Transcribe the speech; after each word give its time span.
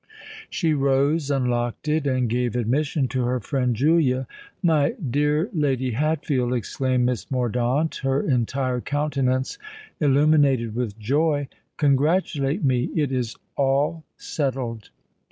She 0.49 0.73
rose, 0.73 1.29
unlocked 1.29 1.87
it, 1.87 2.07
and 2.07 2.27
gave 2.27 2.55
admission 2.55 3.07
to 3.09 3.23
her 3.25 3.39
friend 3.39 3.75
Julia. 3.75 4.25
"My 4.63 4.93
dear 4.93 5.47
Lady 5.53 5.91
Hatfield," 5.91 6.55
exclaimed 6.55 7.05
Miss 7.05 7.29
Mordaunt, 7.29 7.97
her 7.97 8.19
entire 8.19 8.81
countenance 8.81 9.59
illuminated 9.99 10.73
with 10.73 10.97
joy, 10.97 11.49
"congratulate 11.77 12.63
me. 12.63 12.89
It 12.95 13.11
is 13.11 13.35
all 13.55 14.03
settled!" 14.17 14.89